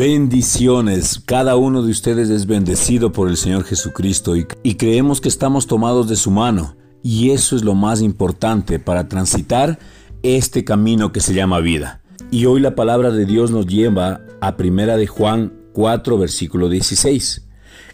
[0.00, 1.20] Bendiciones.
[1.26, 6.08] Cada uno de ustedes es bendecido por el Señor Jesucristo y, creemos que estamos tomados
[6.08, 6.74] de su mano.
[7.02, 9.78] Y eso es lo más importante para transitar
[10.22, 12.00] este camino que se llama vida.
[12.30, 17.46] Y hoy la palabra de Dios nos lleva a Primera de Juan 4, versículo 16.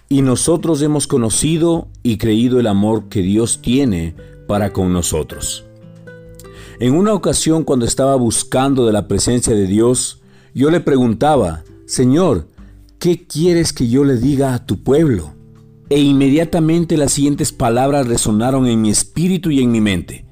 [0.08, 4.14] Y nosotros hemos conocido y creído el amor que Dios tiene
[4.46, 5.64] para con nosotros.
[6.78, 10.20] En una ocasión cuando estaba buscando de la presencia de Dios,
[10.54, 12.48] yo le preguntaba, Señor,
[12.98, 15.34] ¿qué quieres que yo le diga a tu pueblo?
[15.88, 20.26] E inmediatamente las siguientes palabras resonaron en mi espíritu y en mi mente.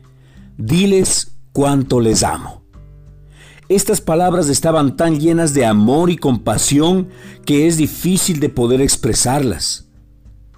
[0.58, 2.64] Diles cuánto les amo.
[3.68, 7.08] Estas palabras estaban tan llenas de amor y compasión
[7.46, 9.88] que es difícil de poder expresarlas.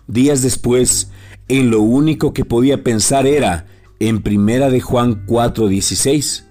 [0.09, 1.11] Días después,
[1.49, 3.67] en lo único que podía pensar era
[4.01, 6.45] en Primera de Juan 4:16.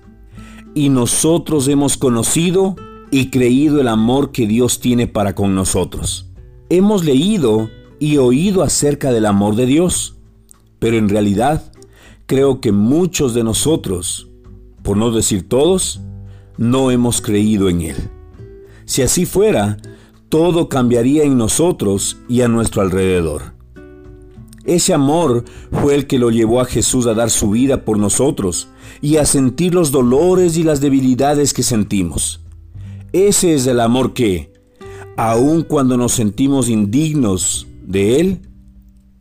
[0.75, 2.75] Y nosotros hemos conocido
[3.11, 6.31] y creído el amor que Dios tiene para con nosotros.
[6.69, 10.15] Hemos leído y oído acerca del amor de Dios,
[10.79, 11.71] pero en realidad
[12.25, 14.29] creo que muchos de nosotros,
[14.83, 16.01] por no decir todos,
[16.57, 17.95] no hemos creído en Él.
[18.85, 19.77] Si así fuera,
[20.29, 23.55] todo cambiaría en nosotros y a nuestro alrededor.
[24.63, 28.67] Ese amor fue el que lo llevó a Jesús a dar su vida por nosotros
[28.99, 32.44] y a sentir los dolores y las debilidades que sentimos.
[33.15, 34.51] Ese es el amor que,
[35.15, 38.41] aun cuando nos sentimos indignos de Él,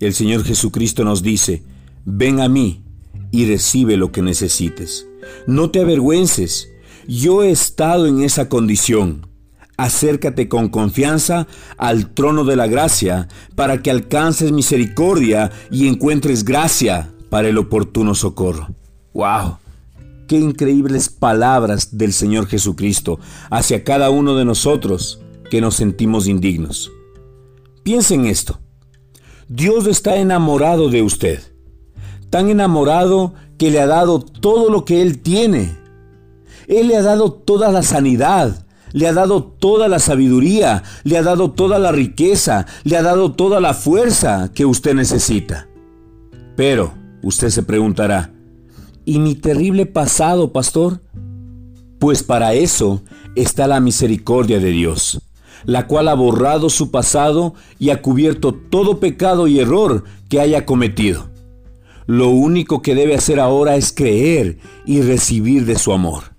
[0.00, 1.62] el Señor Jesucristo nos dice,
[2.05, 2.83] ven a mí
[3.31, 5.06] y recibe lo que necesites.
[5.47, 6.70] No te avergüences,
[7.06, 9.28] yo he estado en esa condición.
[9.77, 17.12] Acércate con confianza al trono de la gracia para que alcances misericordia y encuentres gracia
[17.31, 18.75] para el oportuno socorro.
[19.12, 19.59] ¡Wow!
[20.34, 26.91] Qué increíbles palabras del Señor Jesucristo hacia cada uno de nosotros que nos sentimos indignos.
[27.84, 28.59] Piensen en esto.
[29.47, 31.41] Dios está enamorado de usted.
[32.31, 35.76] Tan enamorado que le ha dado todo lo que Él tiene.
[36.66, 41.22] Él le ha dado toda la sanidad, le ha dado toda la sabiduría, le ha
[41.22, 45.69] dado toda la riqueza, le ha dado toda la fuerza que usted necesita.
[46.56, 46.92] Pero
[47.22, 48.34] usted se preguntará,
[49.06, 51.03] ¿Y mi terrible pasado, pastor?
[51.98, 53.03] Pues para eso
[53.37, 55.20] está la misericordia de Dios,
[55.65, 60.65] la cual ha borrado su pasado y ha cubierto todo pecado y error que haya
[60.65, 61.28] cometido.
[62.06, 66.34] Lo único que debe hacer ahora es creer y recibir de su amor.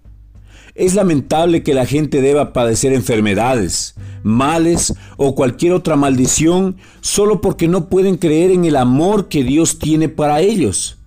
[0.74, 3.94] Es lamentable que la gente deba padecer enfermedades,
[4.24, 9.78] males o cualquier otra maldición solo porque no pueden creer en el amor que Dios
[9.78, 10.98] tiene para ellos.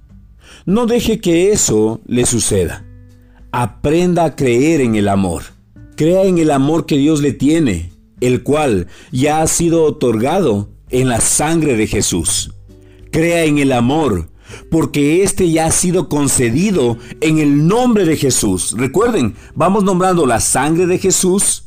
[0.69, 2.85] No deje que eso le suceda.
[3.53, 5.45] Aprenda a creer en el amor.
[5.97, 7.91] Crea en el amor que Dios le tiene,
[8.21, 12.53] el cual ya ha sido otorgado en la sangre de Jesús.
[13.11, 14.29] Crea en el amor,
[14.71, 18.75] porque éste ya ha sido concedido en el nombre de Jesús.
[18.77, 21.65] Recuerden, vamos nombrando la sangre de Jesús,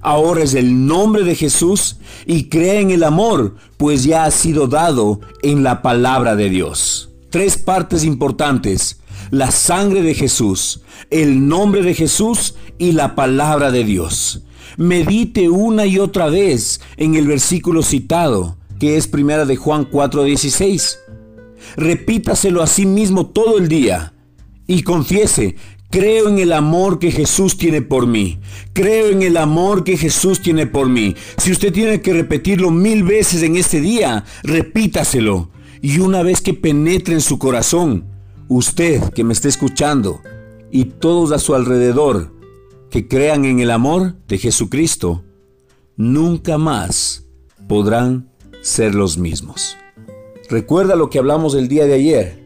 [0.00, 4.66] ahora es el nombre de Jesús, y crea en el amor, pues ya ha sido
[4.66, 9.00] dado en la palabra de Dios tres partes importantes.
[9.30, 14.42] La sangre de Jesús, el nombre de Jesús y la palabra de Dios.
[14.76, 20.98] Medite una y otra vez en el versículo citado, que es primera de Juan 4:16.
[21.76, 24.14] Repítaselo a sí mismo todo el día
[24.66, 25.56] y confiese,
[25.90, 28.38] creo en el amor que Jesús tiene por mí.
[28.72, 31.14] Creo en el amor que Jesús tiene por mí.
[31.36, 35.50] Si usted tiene que repetirlo mil veces en este día, repítaselo.
[35.82, 38.04] Y una vez que penetre en su corazón,
[38.48, 40.20] usted que me está escuchando
[40.70, 42.34] y todos a su alrededor
[42.90, 45.24] que crean en el amor de Jesucristo,
[45.96, 47.26] nunca más
[47.66, 48.28] podrán
[48.60, 49.78] ser los mismos.
[50.50, 52.40] Recuerda lo que hablamos el día de ayer.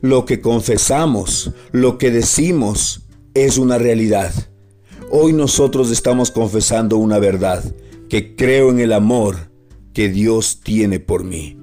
[0.00, 3.02] Lo que confesamos, lo que decimos,
[3.34, 4.32] es una realidad.
[5.10, 7.62] Hoy nosotros estamos confesando una verdad,
[8.08, 9.50] que creo en el amor
[9.92, 11.61] que Dios tiene por mí.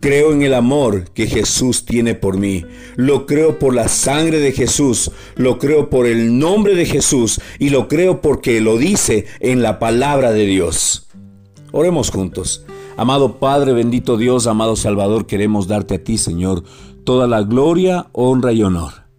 [0.00, 2.64] Creo en el amor que Jesús tiene por mí.
[2.96, 5.10] Lo creo por la sangre de Jesús.
[5.36, 7.38] Lo creo por el nombre de Jesús.
[7.58, 11.06] Y lo creo porque lo dice en la palabra de Dios.
[11.70, 12.64] Oremos juntos.
[12.96, 16.64] Amado Padre, bendito Dios, amado Salvador, queremos darte a ti, Señor,
[17.04, 19.09] toda la gloria, honra y honor.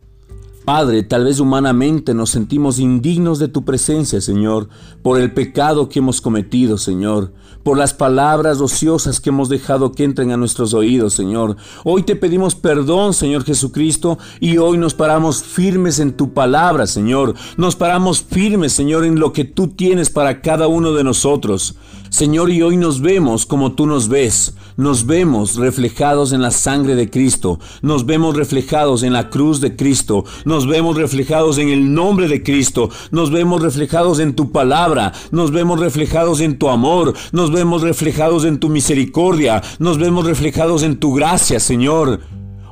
[0.64, 4.70] Padre, tal vez humanamente nos sentimos indignos de tu presencia, Señor,
[5.02, 10.04] por el pecado que hemos cometido, Señor, por las palabras ociosas que hemos dejado que
[10.04, 11.56] entren a nuestros oídos, Señor.
[11.84, 17.34] Hoy te pedimos perdón, Señor Jesucristo, y hoy nos paramos firmes en tu palabra, Señor.
[17.58, 21.76] Nos paramos firmes, Señor, en lo que tú tienes para cada uno de nosotros.
[22.12, 24.54] Señor, y hoy nos vemos como tú nos ves.
[24.76, 27.58] Nos vemos reflejados en la sangre de Cristo.
[27.82, 30.26] Nos vemos reflejados en la cruz de Cristo.
[30.44, 32.90] Nos vemos reflejados en el nombre de Cristo.
[33.12, 35.14] Nos vemos reflejados en tu palabra.
[35.32, 37.14] Nos vemos reflejados en tu amor.
[37.32, 39.64] Nos vemos reflejados en tu misericordia.
[39.80, 42.20] Nos vemos reflejados en tu gracia, Señor.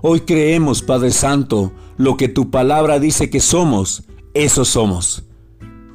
[0.02, 4.04] Hoy creemos, Padre Santo, lo que tu palabra dice que somos.
[4.34, 5.24] Eso somos.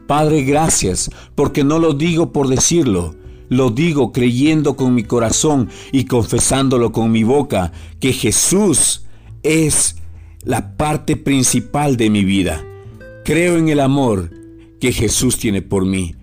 [0.07, 3.15] Padre, gracias, porque no lo digo por decirlo
[3.55, 9.07] lo digo creyendo con mi corazón y confesándolo con mi boca, que Jesús
[9.43, 9.97] es
[10.43, 12.65] la parte principal de mi vida.
[13.25, 14.31] Creo en el amor
[14.81, 16.17] que Jesús tiene por mí.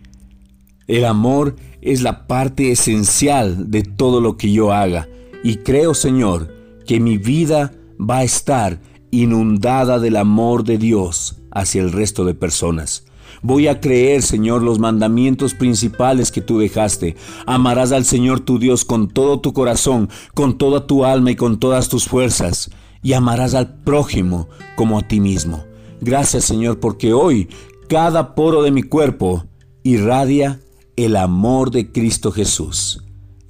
[0.87, 5.07] El amor es la parte esencial de todo lo que yo haga.
[5.43, 6.53] Y creo, Señor,
[6.85, 12.33] que mi vida va a estar inundada del amor de Dios hacia el resto de
[12.33, 13.05] personas.
[13.41, 17.15] Voy a creer, Señor, los mandamientos principales que tú dejaste.
[17.45, 21.59] Amarás al Señor tu Dios con todo tu corazón, con toda tu alma y con
[21.59, 22.69] todas tus fuerzas.
[23.01, 25.63] Y amarás al prójimo como a ti mismo.
[26.01, 27.49] Gracias, Señor, porque hoy
[27.87, 29.45] cada poro de mi cuerpo
[29.83, 30.59] irradia
[30.95, 33.03] el amor de Cristo Jesús.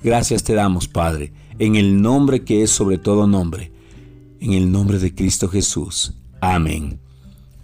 [0.03, 3.71] Gracias te damos, Padre, en el nombre que es sobre todo nombre,
[4.39, 6.13] en el nombre de Cristo Jesús.
[6.41, 6.99] Amén.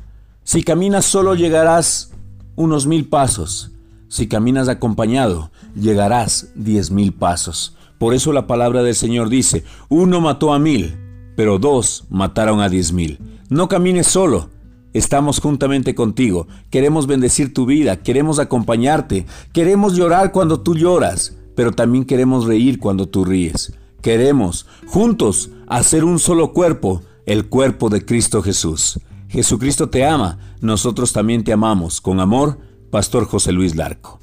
[0.51, 2.10] Si caminas solo llegarás
[2.56, 3.69] unos mil pasos.
[4.07, 7.78] Si caminas acompañado, llegarás diez mil pasos.
[8.00, 10.98] Por eso la palabra del Señor dice, uno mató a mil,
[11.36, 13.19] pero dos mataron a diez mil.
[13.50, 14.50] No camines solo.
[14.92, 16.48] Estamos juntamente contigo.
[16.72, 22.80] Queremos bendecir tu vida, queremos acompañarte, queremos llorar cuando tú lloras, pero también queremos reír
[22.80, 23.74] cuando tú ríes.
[24.02, 29.00] Queremos, juntos, hacer un solo cuerpo, el cuerpo de Cristo Jesús.
[29.30, 32.02] Jesucristo te ama, nosotros también te amamos.
[32.02, 32.58] Con amor,
[32.90, 34.20] Pastor José Luis Larco.